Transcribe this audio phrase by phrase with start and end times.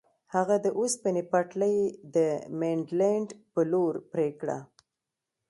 [0.35, 1.77] هغه د اوسپنې پټلۍ
[2.15, 2.17] د
[2.59, 4.57] مینډلینډ په لور پرې کړه.